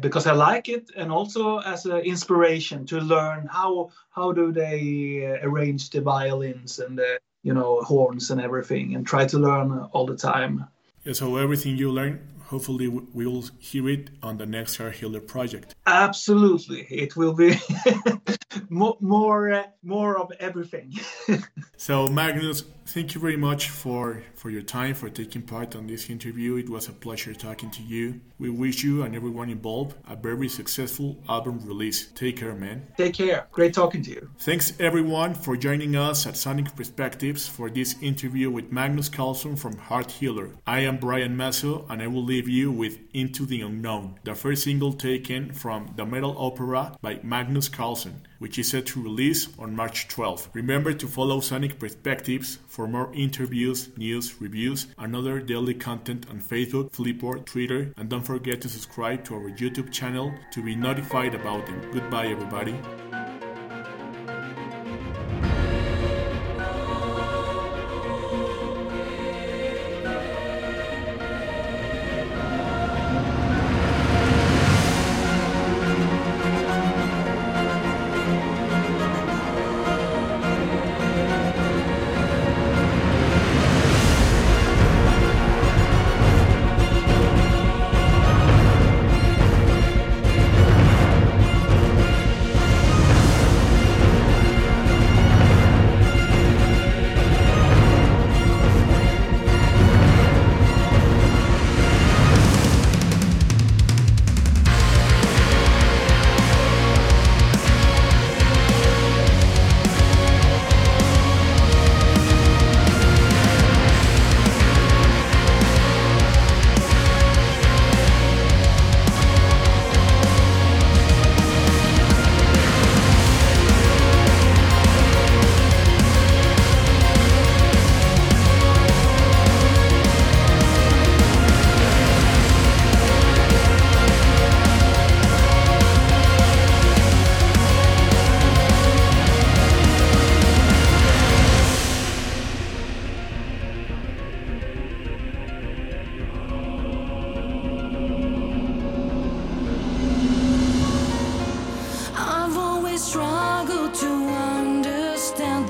because 0.00 0.26
I 0.26 0.32
like 0.32 0.68
it, 0.68 0.90
and 0.96 1.10
also 1.10 1.58
as 1.58 1.86
an 1.86 1.98
inspiration 1.98 2.86
to 2.86 3.00
learn 3.00 3.46
how 3.46 3.90
how 4.10 4.32
do 4.32 4.52
they 4.52 5.38
arrange 5.42 5.90
the 5.90 6.00
violins 6.00 6.78
and 6.78 6.98
the 6.98 7.18
you 7.42 7.54
know 7.54 7.80
horns 7.82 8.30
and 8.30 8.40
everything, 8.40 8.94
and 8.94 9.06
try 9.06 9.26
to 9.26 9.38
learn 9.38 9.88
all 9.92 10.06
the 10.06 10.16
time. 10.16 10.66
Yeah, 11.04 11.14
so 11.14 11.36
everything 11.36 11.76
you 11.76 11.90
learn 11.90 12.20
hopefully 12.50 12.88
we 12.88 13.26
will 13.26 13.44
hear 13.60 13.88
it 13.88 14.10
on 14.24 14.36
the 14.36 14.46
next 14.46 14.76
Heart 14.76 14.96
Healer 14.96 15.20
project. 15.20 15.74
Absolutely, 15.86 16.82
it 16.90 17.16
will 17.16 17.32
be 17.32 17.54
more 18.70 18.96
more, 19.00 19.52
uh, 19.52 19.64
more 19.82 20.18
of 20.18 20.32
everything. 20.40 20.98
so 21.76 22.06
Magnus, 22.06 22.64
thank 22.92 23.14
you 23.14 23.20
very 23.20 23.36
much 23.36 23.70
for 23.70 24.22
for 24.34 24.50
your 24.50 24.62
time 24.62 24.94
for 24.94 25.08
taking 25.08 25.42
part 25.42 25.76
on 25.76 25.86
this 25.86 26.10
interview. 26.10 26.56
It 26.56 26.68
was 26.68 26.88
a 26.88 26.92
pleasure 26.92 27.34
talking 27.34 27.70
to 27.72 27.82
you. 27.82 28.20
We 28.38 28.50
wish 28.50 28.82
you 28.82 29.02
and 29.02 29.14
everyone 29.14 29.50
involved 29.50 29.96
a 30.08 30.16
very 30.16 30.48
successful 30.48 31.18
album 31.28 31.60
release. 31.64 32.10
Take 32.12 32.38
care, 32.38 32.54
man. 32.54 32.86
Take 32.96 33.14
care. 33.14 33.46
Great 33.52 33.74
talking 33.74 34.02
to 34.04 34.10
you. 34.10 34.30
Thanks 34.38 34.72
everyone 34.80 35.34
for 35.34 35.56
joining 35.56 35.94
us 35.94 36.26
at 36.26 36.36
Sonic 36.36 36.74
Perspectives 36.74 37.46
for 37.46 37.68
this 37.70 37.96
interview 38.00 38.50
with 38.50 38.72
Magnus 38.72 39.10
Karlsson 39.10 39.58
from 39.58 39.76
Heart 39.76 40.10
Healer. 40.12 40.50
I 40.66 40.80
am 40.80 40.96
Brian 40.96 41.36
Masso 41.36 41.86
and 41.90 42.00
I 42.02 42.06
will 42.06 42.24
leave 42.24 42.48
you 42.48 42.72
with 42.72 42.98
Into 43.12 43.44
the 43.44 43.60
Unknown, 43.60 44.18
the 44.24 44.34
first 44.34 44.64
single 44.64 44.94
taken 44.94 45.52
from 45.52 45.92
the 45.96 46.06
metal 46.06 46.34
opera 46.38 46.96
by 47.02 47.20
Magnus 47.22 47.68
Karlsson, 47.68 48.14
which 48.38 48.58
is 48.58 48.70
set 48.70 48.86
to 48.86 49.02
release 49.02 49.48
on 49.58 49.76
March 49.76 50.08
12th. 50.08 50.48
Remember 50.54 50.94
to 50.94 51.06
follow 51.06 51.40
Sonic 51.40 51.78
Perspectives 51.78 52.58
for 52.66 52.79
more 52.86 53.12
interviews, 53.14 53.88
news, 53.96 54.40
reviews, 54.40 54.86
and 54.98 55.14
other 55.14 55.40
daily 55.40 55.74
content 55.74 56.26
on 56.30 56.40
Facebook, 56.40 56.90
Flipboard, 56.92 57.46
Twitter, 57.46 57.92
and 57.96 58.08
don't 58.08 58.22
forget 58.22 58.60
to 58.62 58.68
subscribe 58.68 59.24
to 59.24 59.34
our 59.34 59.50
YouTube 59.50 59.90
channel 59.92 60.32
to 60.52 60.62
be 60.62 60.74
notified 60.74 61.34
about 61.34 61.66
them. 61.66 61.80
Goodbye, 61.92 62.28
everybody. 62.28 62.74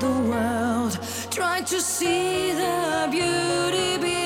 the 0.01 0.07
world, 0.07 0.97
trying 1.29 1.63
to 1.63 1.79
see 1.79 2.53
the 2.53 3.07
beauty. 3.11 4.20